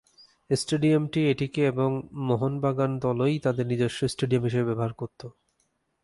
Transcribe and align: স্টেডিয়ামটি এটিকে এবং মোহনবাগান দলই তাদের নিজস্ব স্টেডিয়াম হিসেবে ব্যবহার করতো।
স্টেডিয়ামটি 0.49 1.19
এটিকে 1.31 1.61
এবং 1.65 1.89
মোহনবাগান 2.21 2.91
দলই 2.99 3.35
তাদের 3.39 3.65
নিজস্ব 3.67 3.99
স্টেডিয়াম 4.07 4.43
হিসেবে 4.43 4.67
ব্যবহার 4.69 4.93
করতো। 4.93 5.25